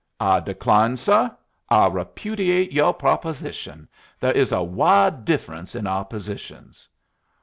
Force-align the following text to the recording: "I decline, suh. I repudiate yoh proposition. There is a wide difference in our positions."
"I 0.19 0.39
decline, 0.39 0.97
suh. 0.97 1.29
I 1.69 1.85
repudiate 1.85 2.71
yoh 2.71 2.91
proposition. 2.91 3.87
There 4.19 4.31
is 4.31 4.51
a 4.51 4.63
wide 4.63 5.25
difference 5.25 5.75
in 5.75 5.85
our 5.85 6.05
positions." 6.05 6.89